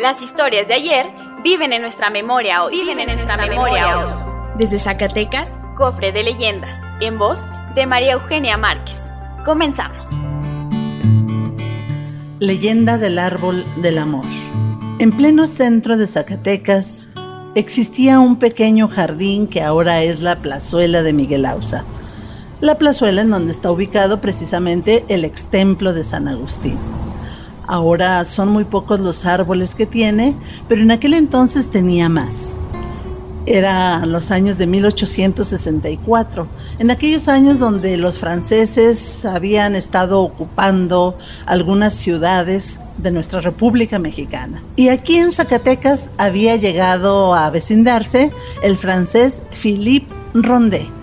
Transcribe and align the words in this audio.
Las 0.00 0.22
historias 0.22 0.68
de 0.68 0.74
ayer 0.74 1.06
viven 1.42 1.72
en 1.72 1.82
nuestra 1.82 2.08
memoria 2.08 2.62
hoy. 2.62 2.72
Viven 2.78 3.00
en 3.00 3.08
nuestra 3.08 3.36
memoria 3.36 3.98
hoy. 3.98 4.08
Desde 4.56 4.78
Zacatecas, 4.78 5.58
Cofre 5.76 6.12
de 6.12 6.22
Leyendas, 6.22 6.78
en 7.00 7.18
voz 7.18 7.40
de 7.74 7.84
María 7.84 8.12
Eugenia 8.12 8.56
Márquez. 8.56 9.00
Comenzamos. 9.44 10.06
Leyenda 12.38 12.96
del 12.96 13.18
árbol 13.18 13.66
del 13.82 13.98
amor. 13.98 14.24
En 15.00 15.10
pleno 15.10 15.48
centro 15.48 15.96
de 15.96 16.06
Zacatecas 16.06 17.10
existía 17.56 18.20
un 18.20 18.36
pequeño 18.36 18.86
jardín 18.86 19.48
que 19.48 19.62
ahora 19.62 20.04
es 20.04 20.20
la 20.20 20.36
plazuela 20.36 21.02
de 21.02 21.12
Miguel 21.12 21.44
Ausa. 21.44 21.84
La 22.60 22.76
plazuela 22.78 23.22
en 23.22 23.30
donde 23.30 23.50
está 23.50 23.72
ubicado 23.72 24.20
precisamente 24.20 25.04
el 25.08 25.24
extemplo 25.24 25.92
de 25.92 26.04
San 26.04 26.28
Agustín. 26.28 26.78
Ahora 27.68 28.24
son 28.24 28.48
muy 28.48 28.64
pocos 28.64 28.98
los 28.98 29.26
árboles 29.26 29.74
que 29.74 29.84
tiene, 29.84 30.34
pero 30.68 30.80
en 30.80 30.90
aquel 30.90 31.12
entonces 31.12 31.70
tenía 31.70 32.08
más. 32.08 32.56
Era 33.44 34.06
los 34.06 34.30
años 34.30 34.56
de 34.56 34.66
1864, 34.66 36.46
en 36.78 36.90
aquellos 36.90 37.28
años 37.28 37.58
donde 37.58 37.98
los 37.98 38.18
franceses 38.18 39.26
habían 39.26 39.76
estado 39.76 40.22
ocupando 40.22 41.18
algunas 41.44 41.92
ciudades 41.92 42.80
de 42.96 43.10
nuestra 43.10 43.42
República 43.42 43.98
Mexicana. 43.98 44.62
Y 44.74 44.88
aquí 44.88 45.18
en 45.18 45.30
Zacatecas 45.30 46.10
había 46.16 46.56
llegado 46.56 47.34
a 47.34 47.50
vecindarse 47.50 48.32
el 48.62 48.78
francés 48.78 49.42
Philippe 49.52 50.10
Rondet 50.32 50.97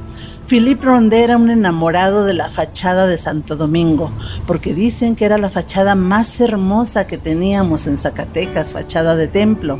Philippe 0.48 0.86
Rondet 0.86 1.24
era 1.24 1.38
un 1.38 1.50
enamorado 1.50 2.24
de 2.24 2.36
la 2.36 2.52
fachada 2.52 3.08
de 3.08 3.18
Santo 3.18 3.56
Domingo, 3.56 4.12
porque 4.46 4.76
dicen 4.76 5.16
que 5.16 5.26
era 5.26 5.40
la 5.40 5.50
fachada 5.50 5.96
más 5.96 6.40
hermosa 6.40 7.08
que 7.08 7.18
teníamos 7.18 7.88
en 7.88 7.98
Zacatecas, 7.98 8.72
fachada 8.72 9.16
de 9.16 9.28
templo. 9.28 9.80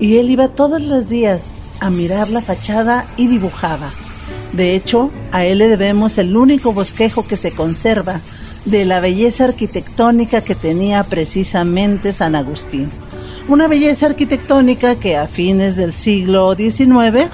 Y 0.00 0.16
él 0.16 0.30
iba 0.30 0.48
todos 0.48 0.80
los 0.80 1.10
días 1.10 1.52
a 1.80 1.90
mirar 1.90 2.30
la 2.30 2.40
fachada 2.40 3.04
y 3.18 3.26
dibujaba. 3.26 3.90
De 4.52 4.74
hecho, 4.74 5.10
a 5.30 5.44
él 5.44 5.58
le 5.58 5.68
debemos 5.68 6.16
el 6.16 6.34
único 6.38 6.72
bosquejo 6.72 7.26
que 7.26 7.36
se 7.36 7.52
conserva 7.52 8.22
de 8.64 8.86
la 8.86 9.00
belleza 9.00 9.44
arquitectónica 9.44 10.40
que 10.40 10.54
tenía 10.54 11.02
precisamente 11.02 12.14
San 12.14 12.34
Agustín. 12.34 12.88
Una 13.46 13.68
belleza 13.68 14.06
arquitectónica 14.06 14.94
que 14.96 15.18
a 15.18 15.26
fines 15.26 15.76
del 15.76 15.92
siglo 15.92 16.54
XIX 16.54 17.28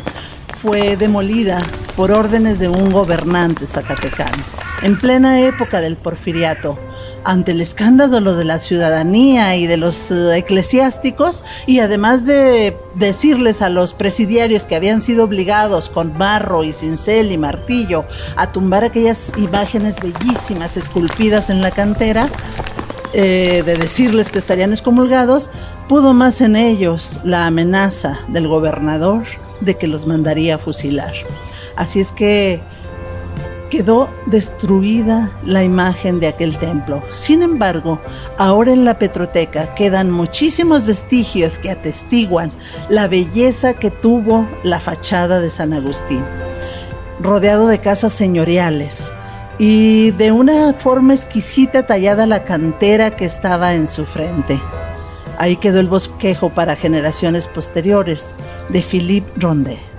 fue 0.60 0.96
demolida 0.96 1.83
por 1.96 2.12
órdenes 2.12 2.58
de 2.58 2.68
un 2.68 2.92
gobernante 2.92 3.66
zacatecano, 3.66 4.44
en 4.82 4.98
plena 4.98 5.40
época 5.40 5.80
del 5.80 5.96
porfiriato, 5.96 6.78
ante 7.24 7.52
el 7.52 7.60
escándalo 7.60 8.36
de 8.36 8.44
la 8.44 8.60
ciudadanía 8.60 9.56
y 9.56 9.66
de 9.66 9.76
los 9.76 10.10
eh, 10.10 10.36
eclesiásticos, 10.36 11.42
y 11.66 11.80
además 11.80 12.26
de 12.26 12.76
decirles 12.94 13.62
a 13.62 13.70
los 13.70 13.94
presidiarios 13.94 14.64
que 14.64 14.76
habían 14.76 15.00
sido 15.00 15.24
obligados 15.24 15.88
con 15.88 16.16
barro 16.18 16.64
y 16.64 16.72
cincel 16.72 17.32
y 17.32 17.38
martillo 17.38 18.04
a 18.36 18.52
tumbar 18.52 18.84
aquellas 18.84 19.32
imágenes 19.36 19.96
bellísimas 20.00 20.76
esculpidas 20.76 21.48
en 21.48 21.62
la 21.62 21.70
cantera, 21.70 22.30
eh, 23.16 23.62
de 23.64 23.76
decirles 23.76 24.30
que 24.30 24.38
estarían 24.38 24.72
excomulgados, 24.72 25.50
pudo 25.88 26.14
más 26.14 26.40
en 26.40 26.56
ellos 26.56 27.20
la 27.22 27.46
amenaza 27.46 28.18
del 28.28 28.48
gobernador 28.48 29.22
de 29.60 29.76
que 29.76 29.86
los 29.86 30.06
mandaría 30.06 30.56
a 30.56 30.58
fusilar. 30.58 31.14
Así 31.76 32.00
es 32.00 32.12
que 32.12 32.60
quedó 33.74 34.08
destruida 34.26 35.32
la 35.44 35.64
imagen 35.64 36.20
de 36.20 36.28
aquel 36.28 36.56
templo. 36.58 37.02
Sin 37.10 37.42
embargo, 37.42 37.98
ahora 38.38 38.72
en 38.72 38.84
la 38.84 39.00
Petroteca 39.00 39.74
quedan 39.74 40.12
muchísimos 40.12 40.86
vestigios 40.86 41.58
que 41.58 41.72
atestiguan 41.72 42.52
la 42.88 43.08
belleza 43.08 43.74
que 43.74 43.90
tuvo 43.90 44.46
la 44.62 44.78
fachada 44.78 45.40
de 45.40 45.50
San 45.50 45.72
Agustín, 45.72 46.24
rodeado 47.20 47.66
de 47.66 47.80
casas 47.80 48.12
señoriales 48.12 49.12
y 49.58 50.12
de 50.12 50.30
una 50.30 50.72
forma 50.74 51.14
exquisita 51.14 51.84
tallada 51.84 52.26
la 52.26 52.44
cantera 52.44 53.16
que 53.16 53.24
estaba 53.24 53.74
en 53.74 53.88
su 53.88 54.04
frente. 54.04 54.60
Ahí 55.36 55.56
quedó 55.56 55.80
el 55.80 55.88
bosquejo 55.88 56.50
para 56.50 56.76
generaciones 56.76 57.48
posteriores 57.48 58.36
de 58.68 58.82
Philippe 58.82 59.32
Rondet. 59.36 59.93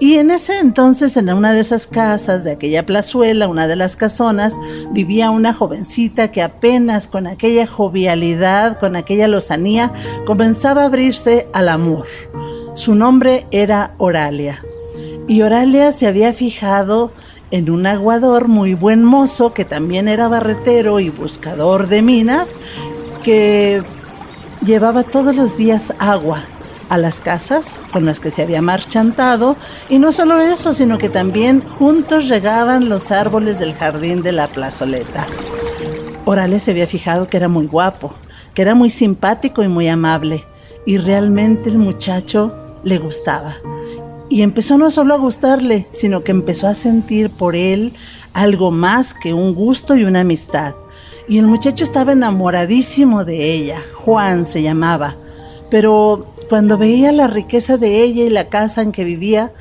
Y 0.00 0.18
en 0.18 0.30
ese 0.30 0.60
entonces, 0.60 1.16
en 1.16 1.28
una 1.32 1.52
de 1.52 1.60
esas 1.60 1.88
casas 1.88 2.44
de 2.44 2.52
aquella 2.52 2.86
plazuela, 2.86 3.48
una 3.48 3.66
de 3.66 3.74
las 3.74 3.96
casonas, 3.96 4.54
vivía 4.92 5.30
una 5.30 5.52
jovencita 5.52 6.30
que 6.30 6.40
apenas 6.40 7.08
con 7.08 7.26
aquella 7.26 7.66
jovialidad, 7.66 8.78
con 8.78 8.94
aquella 8.94 9.26
lozanía, 9.26 9.92
comenzaba 10.24 10.82
a 10.82 10.86
abrirse 10.86 11.48
al 11.52 11.68
amor. 11.68 12.06
Su 12.74 12.94
nombre 12.94 13.46
era 13.50 13.94
Oralia. 13.98 14.64
Y 15.26 15.42
Oralia 15.42 15.90
se 15.90 16.06
había 16.06 16.32
fijado 16.32 17.10
en 17.50 17.68
un 17.68 17.84
aguador 17.86 18.46
muy 18.46 18.74
buen 18.74 19.02
mozo 19.02 19.52
que 19.52 19.64
también 19.64 20.06
era 20.06 20.28
barretero 20.28 21.00
y 21.00 21.10
buscador 21.10 21.88
de 21.88 22.02
minas, 22.02 22.56
que 23.24 23.82
llevaba 24.64 25.02
todos 25.02 25.34
los 25.34 25.56
días 25.56 25.92
agua 25.98 26.44
a 26.88 26.98
las 26.98 27.20
casas 27.20 27.80
con 27.92 28.04
las 28.04 28.20
que 28.20 28.30
se 28.30 28.42
había 28.42 28.62
marchantado 28.62 29.56
y 29.88 29.98
no 29.98 30.12
solo 30.12 30.40
eso, 30.40 30.72
sino 30.72 30.98
que 30.98 31.08
también 31.08 31.60
juntos 31.60 32.28
regaban 32.28 32.88
los 32.88 33.10
árboles 33.10 33.58
del 33.58 33.74
jardín 33.74 34.22
de 34.22 34.32
la 34.32 34.48
plazoleta. 34.48 35.26
Orales 36.24 36.62
se 36.62 36.72
había 36.72 36.86
fijado 36.86 37.28
que 37.28 37.36
era 37.36 37.48
muy 37.48 37.66
guapo, 37.66 38.14
que 38.54 38.62
era 38.62 38.74
muy 38.74 38.90
simpático 38.90 39.62
y 39.62 39.68
muy 39.68 39.88
amable 39.88 40.44
y 40.86 40.98
realmente 40.98 41.68
el 41.68 41.78
muchacho 41.78 42.52
le 42.82 42.98
gustaba. 42.98 43.56
Y 44.30 44.42
empezó 44.42 44.76
no 44.76 44.90
solo 44.90 45.14
a 45.14 45.18
gustarle, 45.18 45.86
sino 45.90 46.22
que 46.22 46.32
empezó 46.32 46.66
a 46.66 46.74
sentir 46.74 47.30
por 47.30 47.56
él 47.56 47.94
algo 48.34 48.70
más 48.70 49.14
que 49.14 49.32
un 49.32 49.54
gusto 49.54 49.96
y 49.96 50.04
una 50.04 50.20
amistad. 50.20 50.74
Y 51.28 51.38
el 51.38 51.46
muchacho 51.46 51.84
estaba 51.84 52.12
enamoradísimo 52.12 53.24
de 53.24 53.52
ella, 53.52 53.82
Juan 53.94 54.46
se 54.46 54.62
llamaba, 54.62 55.16
pero 55.70 56.26
cuando 56.48 56.78
veía 56.78 57.12
la 57.12 57.26
riqueza 57.26 57.76
de 57.76 58.02
ella 58.02 58.24
y 58.24 58.30
la 58.30 58.48
casa 58.48 58.82
en 58.82 58.92
que 58.92 59.04
vivía, 59.04 59.52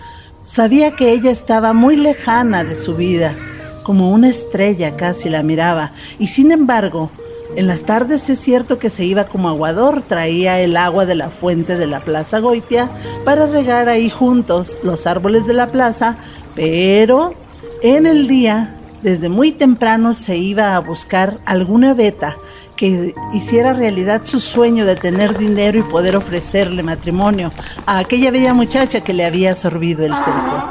sabía 0.42 0.96
que 0.96 1.12
ella 1.12 1.32
estaba 1.32 1.74
muy 1.74 1.96
lejana 1.96 2.64
de 2.64 2.76
su 2.76 2.96
vida, 2.96 3.36
como 3.84 4.12
una 4.12 4.30
estrella 4.30 4.96
casi 4.96 5.30
la 5.30 5.44
miraba, 5.44 5.92
y 6.20 6.28
sin 6.28 6.52
embargo, 6.52 7.12
en 7.56 7.68
las 7.68 7.84
tardes 7.84 8.30
es 8.30 8.40
cierto 8.40 8.78
que 8.78 8.90
se 8.90 9.04
iba 9.04 9.26
como 9.26 9.50
aguador, 9.50 10.02
traía 10.02 10.60
el 10.60 10.78
agua 10.78 11.06
de 11.06 11.16
la 11.16 11.30
fuente 11.30 11.78
de 11.78 11.88
la 11.88 12.02
Plaza 12.02 12.40
Goitia 12.40 12.90
para 13.26 13.48
regar 13.48 13.90
ahí 13.90 14.10
juntos 14.10 14.78
los 14.84 15.08
árboles 15.08 15.48
de 15.48 15.54
la 15.54 15.72
plaza, 15.72 16.18
pero 16.56 17.34
en 17.82 18.06
el 18.06 18.28
día 18.28 18.76
desde 19.02 19.30
muy 19.30 19.52
temprano 19.52 20.14
se 20.14 20.38
iba 20.38 20.76
a 20.76 20.80
buscar 20.80 21.40
alguna 21.46 21.94
beta 21.94 22.38
que 22.78 23.14
hiciera 23.34 23.74
realidad 23.74 24.22
su 24.24 24.40
sueño 24.40 24.86
de 24.86 24.96
tener 24.96 25.38
dinero 25.38 25.80
y 25.80 25.84
poder 25.84 26.16
ofrecerle 26.16 26.84
matrimonio 26.84 27.52
a 27.86 27.98
aquella 27.98 28.32
bella 28.32 28.54
muchacha 28.54 29.02
que 29.02 29.14
le 29.14 29.26
había 29.26 29.50
absorbido 29.50 30.06
el 30.06 30.16
seso. 30.16 30.64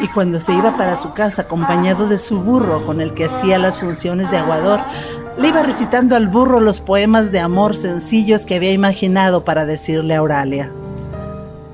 Y 0.00 0.08
cuando 0.08 0.40
se 0.40 0.54
iba 0.54 0.78
para 0.78 0.96
su 0.96 1.12
casa 1.12 1.42
acompañado 1.42 2.08
de 2.08 2.16
su 2.16 2.40
burro 2.40 2.86
con 2.86 3.02
el 3.02 3.12
que 3.12 3.26
hacía 3.26 3.58
las 3.58 3.78
funciones 3.78 4.30
de 4.30 4.38
aguador, 4.38 4.80
le 5.36 5.48
iba 5.48 5.62
recitando 5.62 6.16
al 6.16 6.28
burro 6.28 6.60
los 6.60 6.80
poemas 6.80 7.32
de 7.32 7.40
amor 7.40 7.76
sencillos 7.76 8.46
que 8.46 8.54
había 8.54 8.72
imaginado 8.72 9.44
para 9.44 9.66
decirle 9.66 10.14
a 10.14 10.18
Auralia. 10.18 10.72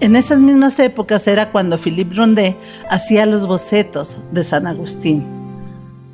En 0.00 0.17
esas 0.17 0.43
mismas 0.43 0.78
épocas 0.78 1.26
era 1.26 1.52
cuando 1.52 1.78
Philippe 1.78 2.17
Rondet 2.17 2.56
hacía 2.90 3.26
los 3.26 3.46
bocetos 3.46 4.19
de 4.32 4.43
San 4.43 4.67
Agustín. 4.67 5.35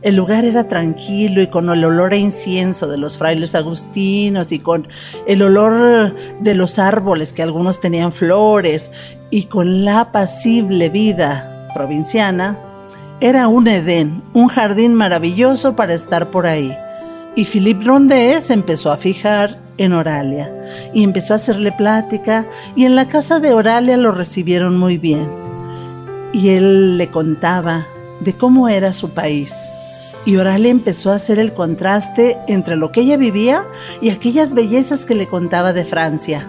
El 0.03 0.17
lugar 0.17 0.45
era 0.45 0.67
tranquilo 0.67 1.41
y 1.43 1.47
con 1.47 1.71
el 1.71 1.85
olor 1.85 2.13
a 2.13 2.17
incienso 2.17 2.89
de 2.89 2.99
los 2.99 3.17
frailes 3.17 3.55
agustinos 3.55 4.51
y 4.51 4.59
con 4.59 4.89
el 5.29 5.43
olor 5.43 6.17
de 6.41 6.55
los 6.55 6.81
árboles 6.81 7.33
que 7.33 7.43
algunos 7.43 7.81
tenían 7.81 8.11
flores 8.11 8.91
y 9.31 9.45
con 9.45 9.85
la 9.85 10.01
apacible 10.01 10.89
vida 10.89 11.69
provinciana, 11.73 12.59
era 13.21 13.47
un 13.47 13.69
Edén, 13.69 14.23
un 14.35 14.49
jardín 14.49 14.95
maravilloso 14.95 15.77
para 15.77 15.95
estar 15.95 16.33
por 16.33 16.49
ahí. 16.49 16.77
Y 17.37 17.45
Philippe 17.45 17.85
Rondé 17.85 18.43
se 18.43 18.55
empezó 18.55 18.91
a 18.91 18.97
fijar 18.97 19.61
en 19.79 19.93
Oralia 19.93 20.53
y 20.93 21.05
empezó 21.05 21.35
a 21.35 21.37
hacerle 21.37 21.71
plática 21.71 22.45
y 22.75 22.87
en 22.87 22.97
la 22.97 23.07
casa 23.07 23.39
de 23.39 23.53
Oralia 23.53 23.97
lo 23.97 24.11
recibieron 24.11 24.77
muy 24.77 24.99
bien. 24.99 25.31
Y 26.33 26.49
él 26.51 26.99
le 26.99 27.09
contaba 27.09 27.87
de 28.19 28.33
cómo 28.33 28.69
era 28.69 28.93
su 28.93 29.11
país. 29.11 29.71
Y 30.25 30.37
Oralia 30.37 30.71
empezó 30.71 31.11
a 31.11 31.17
hacer 31.17 31.39
el 31.39 31.53
contraste 31.53 32.39
entre 32.47 32.77
lo 32.77 32.93
que 32.93 33.01
ella 33.01 33.17
vivía 33.17 33.65
y 34.01 34.11
aquellas 34.11 34.55
bellezas 34.55 35.05
que 35.05 35.17
le 35.17 35.27
contaba 35.27 35.73
de 35.73 35.85
Francia. 35.85 36.49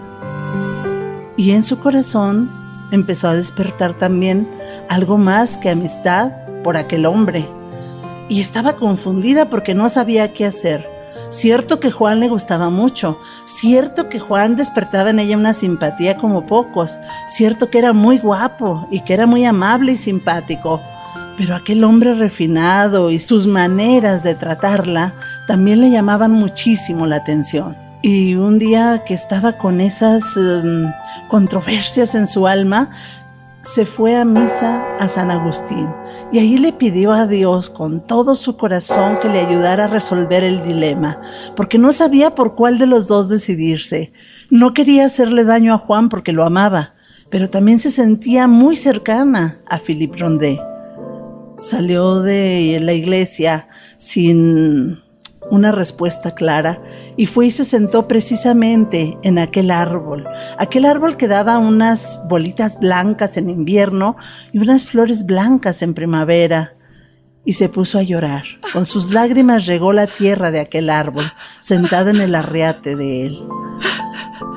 Y 1.36 1.50
en 1.50 1.64
su 1.64 1.80
corazón 1.80 2.50
empezó 2.92 3.28
a 3.28 3.34
despertar 3.34 3.94
también 3.94 4.48
algo 4.88 5.18
más 5.18 5.56
que 5.56 5.70
amistad 5.70 6.32
por 6.62 6.76
aquel 6.76 7.04
hombre. 7.06 7.48
Y 8.28 8.40
estaba 8.40 8.74
confundida 8.76 9.50
porque 9.50 9.74
no 9.74 9.88
sabía 9.88 10.32
qué 10.32 10.46
hacer. 10.46 10.88
Cierto 11.28 11.80
que 11.80 11.90
Juan 11.90 12.20
le 12.20 12.28
gustaba 12.28 12.70
mucho, 12.70 13.18
cierto 13.44 14.08
que 14.08 14.20
Juan 14.20 14.54
despertaba 14.56 15.10
en 15.10 15.18
ella 15.18 15.36
una 15.36 15.52
simpatía 15.52 16.16
como 16.16 16.46
pocos, 16.46 16.98
cierto 17.26 17.70
que 17.70 17.78
era 17.78 17.92
muy 17.92 18.18
guapo 18.18 18.86
y 18.90 19.00
que 19.00 19.14
era 19.14 19.26
muy 19.26 19.44
amable 19.44 19.92
y 19.92 19.96
simpático, 19.96 20.80
pero 21.36 21.54
aquel 21.56 21.84
hombre 21.84 22.14
refinado 22.14 23.10
y 23.10 23.18
sus 23.18 23.46
maneras 23.46 24.22
de 24.22 24.34
tratarla 24.34 25.14
también 25.46 25.80
le 25.80 25.90
llamaban 25.90 26.32
muchísimo 26.32 27.06
la 27.06 27.16
atención. 27.16 27.76
Y 28.02 28.34
un 28.34 28.58
día 28.58 29.02
que 29.06 29.14
estaba 29.14 29.52
con 29.52 29.80
esas 29.80 30.36
em, 30.36 30.92
controversias 31.28 32.14
en 32.14 32.26
su 32.26 32.46
alma, 32.46 32.90
se 33.62 33.86
fue 33.86 34.14
a 34.14 34.26
misa 34.26 34.84
a 34.98 35.08
San 35.08 35.30
Agustín 35.30 35.88
y 36.30 36.38
ahí 36.38 36.58
le 36.58 36.74
pidió 36.74 37.12
a 37.12 37.26
Dios 37.26 37.70
con 37.70 38.06
todo 38.06 38.34
su 38.34 38.58
corazón 38.58 39.18
que 39.22 39.30
le 39.30 39.40
ayudara 39.40 39.86
a 39.86 39.88
resolver 39.88 40.44
el 40.44 40.62
dilema, 40.62 41.18
porque 41.56 41.78
no 41.78 41.90
sabía 41.92 42.34
por 42.34 42.56
cuál 42.56 42.76
de 42.76 42.86
los 42.86 43.08
dos 43.08 43.30
decidirse. 43.30 44.12
No 44.50 44.74
quería 44.74 45.06
hacerle 45.06 45.44
daño 45.44 45.72
a 45.72 45.78
Juan 45.78 46.10
porque 46.10 46.32
lo 46.32 46.44
amaba, 46.44 46.92
pero 47.30 47.48
también 47.48 47.78
se 47.78 47.90
sentía 47.90 48.48
muy 48.48 48.76
cercana 48.76 49.60
a 49.66 49.78
Philippe 49.78 50.18
Rondé. 50.18 50.60
Salió 51.56 52.20
de 52.20 52.80
la 52.82 52.92
iglesia 52.92 53.68
sin 53.96 55.04
una 55.50 55.72
respuesta 55.72 56.34
clara 56.34 56.82
y 57.16 57.26
fue 57.26 57.46
y 57.46 57.50
se 57.50 57.64
sentó 57.64 58.08
precisamente 58.08 59.18
en 59.22 59.38
aquel 59.38 59.70
árbol, 59.70 60.26
aquel 60.58 60.84
árbol 60.84 61.16
que 61.16 61.28
daba 61.28 61.58
unas 61.58 62.22
bolitas 62.28 62.80
blancas 62.80 63.36
en 63.36 63.50
invierno 63.50 64.16
y 64.52 64.58
unas 64.58 64.84
flores 64.84 65.26
blancas 65.26 65.82
en 65.82 65.94
primavera. 65.94 66.74
Y 67.46 67.52
se 67.52 67.68
puso 67.68 67.98
a 67.98 68.02
llorar. 68.02 68.44
Con 68.72 68.86
sus 68.86 69.10
lágrimas 69.10 69.66
regó 69.66 69.92
la 69.92 70.06
tierra 70.06 70.50
de 70.50 70.60
aquel 70.60 70.88
árbol, 70.88 71.30
sentada 71.60 72.10
en 72.10 72.22
el 72.22 72.34
arriate 72.34 72.96
de 72.96 73.26
él. 73.26 73.38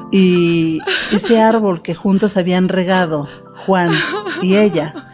Y 0.10 0.80
ese 1.12 1.42
árbol 1.42 1.82
que 1.82 1.96
juntos 1.96 2.38
habían 2.38 2.70
regado, 2.70 3.28
Juan 3.66 3.92
y 4.42 4.56
ella, 4.56 5.07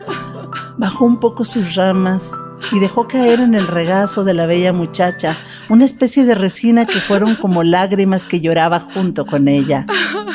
bajó 0.78 1.06
un 1.06 1.20
poco 1.20 1.44
sus 1.46 1.76
ramas 1.76 2.34
y 2.72 2.80
dejó 2.80 3.08
caer 3.08 3.40
en 3.40 3.56
el 3.56 3.68
regazo 3.68 4.24
de 4.24 4.34
la 4.34 4.46
bella 4.46 4.74
muchacha 4.74 5.38
una 5.70 5.86
especie 5.86 6.26
de 6.26 6.36
resina 6.36 6.86
que 6.86 7.00
fueron 7.00 7.36
como 7.36 7.64
lágrimas 7.64 8.26
que 8.26 8.42
lloraba 8.42 8.80
junto 8.80 9.26
con 9.26 9.48
ella. 9.48 9.86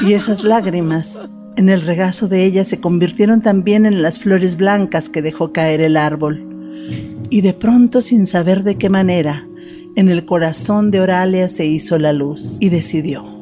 Y 0.01 0.13
esas 0.13 0.45
lágrimas 0.45 1.27
en 1.57 1.69
el 1.69 1.83
regazo 1.83 2.29
de 2.29 2.45
ella 2.45 2.65
se 2.65 2.81
convirtieron 2.81 3.41
también 3.41 3.87
en 3.87 4.03
las 4.03 4.19
flores 4.19 4.57
blancas 4.57 5.09
que 5.09 5.23
dejó 5.23 5.53
caer 5.53 5.81
el 5.81 5.97
árbol. 5.97 6.45
Y 7.31 7.41
de 7.41 7.53
pronto, 7.53 8.01
sin 8.01 8.27
saber 8.27 8.63
de 8.63 8.77
qué 8.77 8.89
manera, 8.89 9.47
en 9.97 10.09
el 10.09 10.25
corazón 10.25 10.91
de 10.91 11.01
Oralia 11.01 11.49
se 11.49 11.67
hizo 11.67 11.99
la 11.99 12.13
luz 12.13 12.57
y 12.61 12.69
decidió 12.69 13.39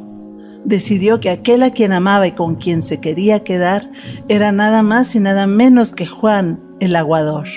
decidió 0.65 1.21
que 1.21 1.31
aquel 1.31 1.63
a 1.63 1.71
quien 1.71 1.93
amaba 1.93 2.27
y 2.27 2.33
con 2.33 2.57
quien 2.57 2.83
se 2.83 3.01
quería 3.01 3.45
quedar 3.45 3.89
era 4.29 4.51
nada 4.51 4.83
más 4.83 5.15
y 5.15 5.21
nada 5.21 5.47
menos 5.47 5.93
que 5.93 6.07
Juan 6.07 6.66
el 6.81 6.97
aguador. 6.97 7.49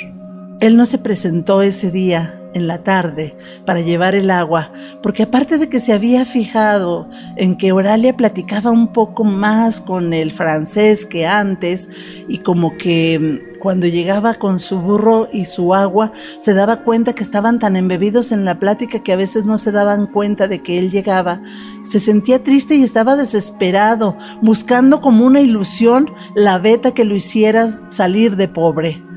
Él 0.60 0.76
no 0.76 0.86
se 0.86 0.98
presentó 0.98 1.62
ese 1.62 1.90
día 1.92 2.40
en 2.54 2.68
la 2.68 2.80
tarde 2.80 3.36
para 3.66 3.82
llevar 3.82 4.16
el 4.16 4.32
agua, 4.32 4.72
porque 5.02 5.24
aparte 5.24 5.58
de 5.58 5.70
que 5.70 5.80
se 5.80 5.94
había 5.94 6.26
fijado 6.26 7.08
en 7.36 7.56
que 7.56 7.72
Oralia 7.72 8.18
platicaba 8.18 8.72
un 8.72 8.92
poco 8.92 9.24
más 9.24 9.82
con 9.82 10.14
el 10.14 10.32
francés 10.32 11.06
que 11.06 11.26
antes 11.28 11.90
y 12.28 12.40
como 12.40 12.78
que 12.78 13.20
mm, 13.20 13.60
cuando 13.60 13.88
llegaba 13.88 14.36
con 14.36 14.58
su 14.58 14.80
burro 14.80 15.28
y 15.32 15.46
su 15.46 15.76
agua 15.76 16.12
se 16.40 16.54
daba 16.54 16.84
cuenta 16.84 17.14
que 17.14 17.24
estaban 17.24 17.60
tan 17.60 17.76
embebidos 17.76 18.32
en 18.32 18.46
la 18.46 18.60
plática 18.60 19.04
que 19.04 19.14
a 19.14 19.18
veces 19.18 19.46
no 19.46 19.58
se 19.58 19.72
daban 19.72 20.08
cuenta 20.08 20.48
de 20.48 20.60
que 20.60 20.80
él 20.80 20.90
llegaba, 20.90 21.42
se 21.84 22.00
sentía 22.00 22.44
triste 22.44 22.76
y 22.76 22.84
estaba 22.84 23.16
desesperado, 23.16 24.18
buscando 24.42 25.02
como 25.02 25.26
una 25.26 25.42
ilusión 25.42 26.10
la 26.36 26.58
beta 26.58 26.94
que 26.94 27.06
lo 27.06 27.16
hiciera 27.16 27.68
salir 27.92 28.38
de 28.38 28.48
pobre. 28.48 29.09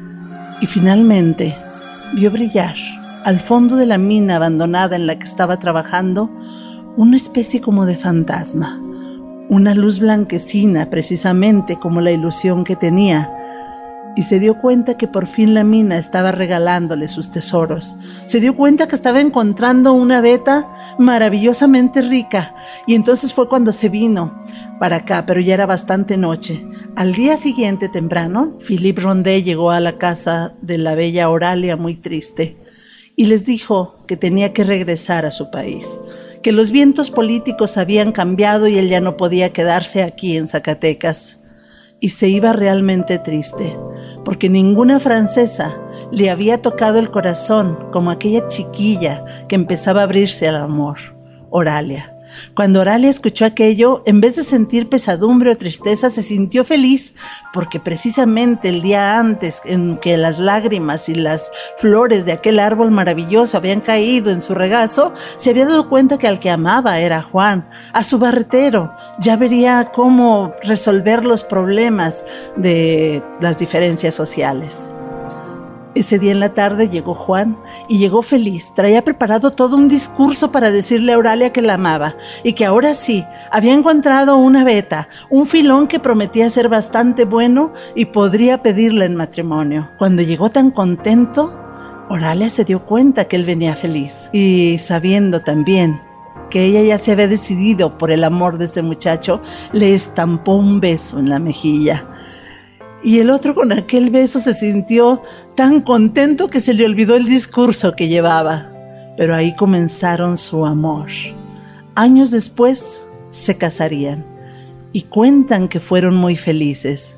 Y 0.62 0.66
finalmente 0.68 1.56
vio 2.14 2.30
brillar 2.30 2.76
al 3.24 3.40
fondo 3.40 3.74
de 3.74 3.84
la 3.84 3.98
mina 3.98 4.36
abandonada 4.36 4.94
en 4.94 5.08
la 5.08 5.16
que 5.16 5.24
estaba 5.24 5.58
trabajando 5.58 6.30
una 6.96 7.16
especie 7.16 7.60
como 7.60 7.84
de 7.84 7.96
fantasma, 7.96 8.80
una 9.48 9.74
luz 9.74 9.98
blanquecina 9.98 10.88
precisamente 10.88 11.80
como 11.80 12.00
la 12.00 12.12
ilusión 12.12 12.62
que 12.62 12.76
tenía, 12.76 13.28
y 14.14 14.22
se 14.22 14.38
dio 14.38 14.58
cuenta 14.58 14.96
que 14.96 15.08
por 15.08 15.26
fin 15.26 15.52
la 15.52 15.64
mina 15.64 15.98
estaba 15.98 16.30
regalándole 16.30 17.08
sus 17.08 17.32
tesoros. 17.32 17.96
Se 18.24 18.38
dio 18.40 18.54
cuenta 18.54 18.86
que 18.86 18.94
estaba 18.94 19.20
encontrando 19.20 19.94
una 19.94 20.20
beta 20.20 20.68
maravillosamente 20.98 22.02
rica 22.02 22.54
y 22.86 22.94
entonces 22.94 23.32
fue 23.32 23.48
cuando 23.48 23.72
se 23.72 23.88
vino 23.88 24.32
para 24.78 24.98
acá, 24.98 25.24
pero 25.26 25.40
ya 25.40 25.54
era 25.54 25.66
bastante 25.66 26.16
noche. 26.16 26.64
Al 26.94 27.14
día 27.14 27.38
siguiente 27.38 27.88
temprano, 27.88 28.58
Philippe 28.60 29.00
Rondé 29.00 29.42
llegó 29.42 29.70
a 29.70 29.80
la 29.80 29.96
casa 29.96 30.52
de 30.60 30.76
la 30.76 30.94
bella 30.94 31.30
Oralia 31.30 31.76
muy 31.76 31.96
triste 31.96 32.56
y 33.16 33.26
les 33.26 33.46
dijo 33.46 33.96
que 34.06 34.18
tenía 34.18 34.52
que 34.52 34.62
regresar 34.62 35.24
a 35.24 35.30
su 35.30 35.50
país, 35.50 36.00
que 36.42 36.52
los 36.52 36.70
vientos 36.70 37.10
políticos 37.10 37.78
habían 37.78 38.12
cambiado 38.12 38.68
y 38.68 38.76
él 38.76 38.90
ya 38.90 39.00
no 39.00 39.16
podía 39.16 39.54
quedarse 39.54 40.02
aquí 40.02 40.36
en 40.36 40.48
Zacatecas. 40.48 41.40
Y 41.98 42.10
se 42.10 42.28
iba 42.28 42.52
realmente 42.52 43.18
triste, 43.18 43.74
porque 44.24 44.50
ninguna 44.50 45.00
francesa 45.00 45.74
le 46.10 46.30
había 46.30 46.60
tocado 46.60 46.98
el 46.98 47.10
corazón 47.10 47.78
como 47.90 48.10
aquella 48.10 48.48
chiquilla 48.48 49.24
que 49.48 49.54
empezaba 49.54 50.00
a 50.00 50.04
abrirse 50.04 50.46
al 50.46 50.56
amor, 50.56 50.98
Oralia. 51.48 52.11
Cuando 52.54 52.80
Oralia 52.80 53.10
escuchó 53.10 53.44
aquello, 53.44 54.02
en 54.06 54.20
vez 54.20 54.36
de 54.36 54.44
sentir 54.44 54.88
pesadumbre 54.88 55.50
o 55.50 55.56
tristeza, 55.56 56.10
se 56.10 56.22
sintió 56.22 56.64
feliz 56.64 57.14
porque 57.52 57.80
precisamente 57.80 58.68
el 58.68 58.82
día 58.82 59.18
antes 59.18 59.62
en 59.64 59.98
que 59.98 60.16
las 60.16 60.38
lágrimas 60.38 61.08
y 61.08 61.14
las 61.14 61.50
flores 61.78 62.24
de 62.24 62.32
aquel 62.32 62.58
árbol 62.58 62.90
maravilloso 62.90 63.56
habían 63.56 63.80
caído 63.80 64.30
en 64.30 64.42
su 64.42 64.54
regazo, 64.54 65.14
se 65.36 65.50
había 65.50 65.66
dado 65.66 65.88
cuenta 65.88 66.18
que 66.18 66.28
al 66.28 66.40
que 66.40 66.50
amaba 66.50 66.98
era 67.00 67.22
Juan, 67.22 67.68
a 67.92 68.04
su 68.04 68.18
barretero. 68.18 68.94
Ya 69.18 69.36
vería 69.36 69.90
cómo 69.92 70.54
resolver 70.62 71.24
los 71.24 71.44
problemas 71.44 72.24
de 72.56 73.22
las 73.40 73.58
diferencias 73.58 74.14
sociales. 74.14 74.90
Ese 75.94 76.18
día 76.18 76.32
en 76.32 76.40
la 76.40 76.54
tarde 76.54 76.88
llegó 76.88 77.14
Juan 77.14 77.58
y 77.86 77.98
llegó 77.98 78.22
feliz. 78.22 78.72
Traía 78.74 79.04
preparado 79.04 79.50
todo 79.50 79.76
un 79.76 79.88
discurso 79.88 80.50
para 80.50 80.70
decirle 80.70 81.12
a 81.12 81.16
Auralia 81.16 81.52
que 81.52 81.60
la 81.60 81.74
amaba 81.74 82.14
y 82.42 82.54
que 82.54 82.64
ahora 82.64 82.94
sí 82.94 83.26
había 83.50 83.74
encontrado 83.74 84.38
una 84.38 84.64
beta, 84.64 85.08
un 85.28 85.44
filón 85.44 85.88
que 85.88 86.00
prometía 86.00 86.48
ser 86.48 86.70
bastante 86.70 87.26
bueno 87.26 87.74
y 87.94 88.06
podría 88.06 88.62
pedirle 88.62 89.04
en 89.04 89.16
matrimonio. 89.16 89.90
Cuando 89.98 90.22
llegó 90.22 90.48
tan 90.48 90.70
contento, 90.70 91.52
Oralia 92.08 92.48
se 92.48 92.64
dio 92.64 92.86
cuenta 92.86 93.26
que 93.26 93.36
él 93.36 93.44
venía 93.44 93.76
feliz 93.76 94.30
y 94.32 94.78
sabiendo 94.78 95.40
también 95.40 96.00
que 96.48 96.64
ella 96.64 96.82
ya 96.82 96.98
se 96.98 97.12
había 97.12 97.28
decidido 97.28 97.98
por 97.98 98.10
el 98.10 98.24
amor 98.24 98.58
de 98.58 98.66
ese 98.66 98.82
muchacho, 98.82 99.42
le 99.72 99.94
estampó 99.94 100.54
un 100.54 100.80
beso 100.80 101.18
en 101.18 101.30
la 101.30 101.38
mejilla 101.38 102.06
y 103.02 103.18
el 103.18 103.30
otro 103.30 103.54
con 103.54 103.72
aquel 103.72 104.10
beso 104.10 104.38
se 104.38 104.54
sintió 104.54 105.22
tan 105.54 105.80
contento 105.80 106.48
que 106.48 106.60
se 106.60 106.74
le 106.74 106.84
olvidó 106.84 107.16
el 107.16 107.26
discurso 107.26 107.96
que 107.96 108.08
llevaba. 108.08 108.70
Pero 109.16 109.34
ahí 109.34 109.54
comenzaron 109.56 110.36
su 110.36 110.64
amor. 110.64 111.08
Años 111.94 112.30
después 112.30 113.04
se 113.30 113.58
casarían 113.58 114.24
y 114.92 115.02
cuentan 115.02 115.68
que 115.68 115.80
fueron 115.80 116.16
muy 116.16 116.36
felices. 116.36 117.16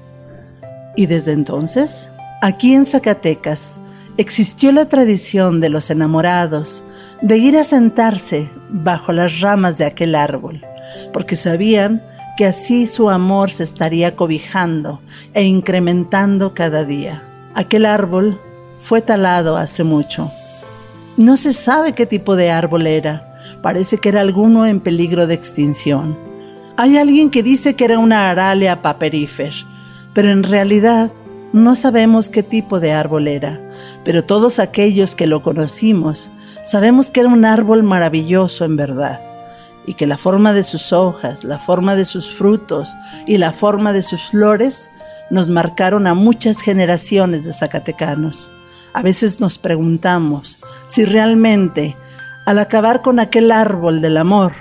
Y 0.97 1.07
desde 1.07 1.33
entonces, 1.33 2.09
aquí 2.41 2.75
en 2.75 2.85
Zacatecas, 2.85 3.77
existió 4.17 4.73
la 4.73 4.89
tradición 4.89 5.61
de 5.61 5.69
los 5.69 5.91
enamorados 5.91 6.85
de 7.21 7.37
ir 7.39 7.59
a 7.59 7.65
sentarse 7.65 8.49
bajo 8.71 9.13
las 9.13 9.41
ramas 9.41 9.79
de 9.79 9.85
aquel 9.85 10.15
árbol, 10.15 10.65
porque 11.13 11.37
sabían 11.37 12.03
que 12.37 12.47
así 12.47 12.87
su 12.87 13.11
amor 13.11 13.51
se 13.51 13.63
estaría 13.65 14.17
cobijando 14.17 15.01
e 15.33 15.45
incrementando 15.45 16.55
cada 16.55 16.85
día. 16.85 17.23
Aquel 17.55 17.87
árbol 17.87 18.41
fue 18.81 19.01
talado 19.01 19.57
hace 19.57 19.85
mucho. 19.85 20.31
No 21.17 21.37
se 21.37 21.53
sabe 21.53 21.93
qué 21.93 22.07
tipo 22.07 22.35
de 22.35 22.51
árbol 22.51 22.87
era, 22.87 23.35
Parece 23.65 23.97
que 23.97 24.11
era 24.11 24.21
alguno 24.21 24.67
en 24.67 24.81
peligro 24.81 25.27
de 25.27 25.33
extinción. 25.33 26.19
Hay 26.77 26.99
alguien 26.99 27.31
que 27.31 27.43
dice 27.43 27.75
que 27.75 27.87
era 27.87 27.99
una 27.99 28.31
Aralia 28.31 28.83
paperifer, 28.83 29.55
pero 30.13 30.31
en 30.31 30.43
realidad 30.43 31.11
no 31.55 31.75
sabemos 31.75 32.29
qué 32.29 32.43
tipo 32.43 32.79
de 32.79 32.93
árbol 32.93 33.27
era, 33.27 33.61
pero 34.05 34.23
todos 34.23 34.59
aquellos 34.59 35.15
que 35.15 35.27
lo 35.27 35.43
conocimos 35.43 36.31
sabemos 36.67 37.09
que 37.09 37.21
era 37.21 37.29
un 37.29 37.47
árbol 37.47 37.85
maravilloso 37.85 38.67
en 38.67 38.77
verdad, 38.77 39.21
y 39.87 39.95
que 39.95 40.07
la 40.07 40.19
forma 40.19 40.53
de 40.53 40.63
sus 40.63 40.93
hojas, 40.93 41.45
la 41.45 41.59
forma 41.59 41.95
de 41.95 42.05
sus 42.05 42.31
frutos 42.31 42.95
y 43.27 43.39
la 43.39 43.53
forma 43.53 43.93
de 43.93 44.03
sus 44.03 44.23
flores 44.31 44.91
nos 45.31 45.51
marcaron 45.51 46.07
a 46.07 46.15
muchas 46.15 46.61
generaciones 46.61 47.45
de 47.45 47.53
zacatecanos. 47.53 48.51
A 48.93 49.03
veces 49.03 49.41
nos 49.41 49.59
preguntamos 49.59 50.59
si 50.87 51.05
realmente, 51.05 51.97
al 52.47 52.59
acabar 52.59 53.03
con 53.03 53.19
aquel 53.19 53.51
árbol 53.51 54.01
del 54.01 54.17
amor, 54.17 54.53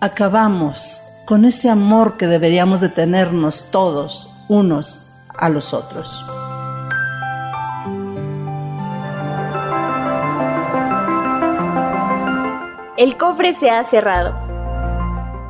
acabamos 0.00 0.98
con 1.26 1.44
ese 1.44 1.68
amor 1.68 2.16
que 2.16 2.26
deberíamos 2.26 2.80
de 2.80 2.88
tenernos 2.88 3.70
todos 3.70 4.30
unos 4.48 5.00
a 5.36 5.48
los 5.48 5.74
otros. 5.74 6.24
El 12.96 13.18
cofre 13.18 13.52
se 13.52 13.70
ha 13.70 13.84
cerrado. 13.84 14.45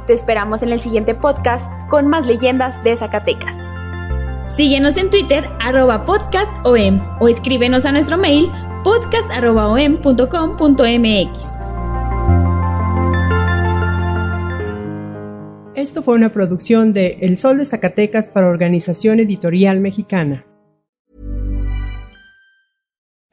Te 0.07 0.13
esperamos 0.13 0.63
en 0.63 0.71
el 0.71 0.81
siguiente 0.81 1.15
podcast 1.15 1.69
con 1.89 2.07
más 2.07 2.27
leyendas 2.27 2.83
de 2.85 2.97
Zacatecas. 2.97 3.57
Síguenos 4.49 4.97
en 4.97 5.11
Twitter, 5.11 5.45
arroba 5.61 6.05
podcastom, 6.05 7.01
o 7.21 7.29
escríbenos 7.29 7.85
a 7.85 7.93
nuestro 7.93 8.17
mail 8.17 8.49
podcast.om.com.mx. 8.85 11.61
Esto 15.75 16.03
fue 16.03 16.15
una 16.15 16.33
producción 16.33 16.93
de 16.93 17.19
El 17.21 17.37
Sol 17.37 17.59
de 17.59 17.65
Zacatecas 17.65 18.29
para 18.29 18.47
Organización 18.47 19.21
Editorial 19.21 19.81
Mexicana. 19.81 20.47